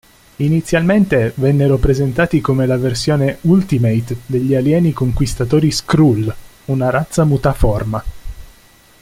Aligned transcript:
Inizialmente 0.37 1.31
vennero 1.35 1.77
presentati 1.77 2.41
come 2.41 2.65
la 2.65 2.75
versione 2.77 3.37
Ultimate 3.41 4.17
degli 4.25 4.55
alieni 4.55 4.93
conquistatori 4.93 5.69
Skrull, 5.69 6.33
una 6.65 6.89
razza 6.89 7.23
mutaforma. 7.23 8.03